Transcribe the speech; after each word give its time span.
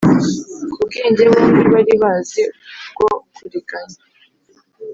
ku 0.71 0.79
bwenge 0.87 1.23
bombi 1.31 1.61
bari 1.73 1.93
bazi 2.01 2.43
bwo 2.93 3.09
kuriganya. 3.35 3.99